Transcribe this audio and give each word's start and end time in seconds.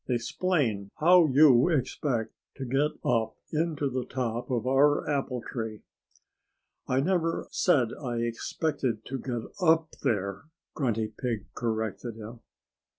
Explain 0.09 0.89
how 0.99 1.27
you 1.27 1.69
expect 1.69 2.33
to 2.55 2.65
get 2.65 2.89
up 3.07 3.37
into 3.53 3.87
the 3.87 4.03
top 4.03 4.49
of 4.49 4.65
our 4.65 5.07
apple 5.07 5.43
tree." 5.43 5.83
"I 6.87 7.01
never 7.01 7.45
said 7.51 7.89
I 7.93 8.15
expected 8.15 9.05
to 9.05 9.19
get 9.19 9.43
up 9.61 9.91
there," 10.01 10.45
Grunty 10.73 11.09
Pig 11.15 11.45
corrected 11.53 12.15
him. 12.15 12.39